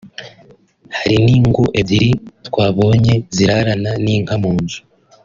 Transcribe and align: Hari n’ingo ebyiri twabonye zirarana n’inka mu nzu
Hari 0.97 1.15
n’ingo 1.25 1.63
ebyiri 1.79 2.11
twabonye 2.47 3.13
zirarana 3.35 3.91
n’inka 4.03 4.35
mu 4.43 4.51
nzu 4.61 4.79